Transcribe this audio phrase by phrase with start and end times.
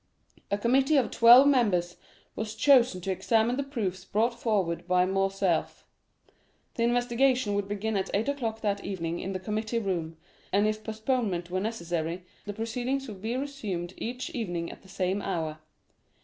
[0.49, 1.97] A committee of twelve members
[2.35, 5.85] was chosen to examine the proofs brought forward by Morcerf.
[6.73, 10.17] The investigation would begin at eight o'clock that evening in the committee room,
[10.51, 15.21] and if postponement were necessary, the proceedings would be resumed each evening at the same
[15.21, 15.59] hour.